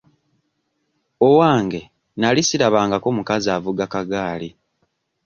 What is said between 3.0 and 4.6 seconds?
mukazi avuga kagaali.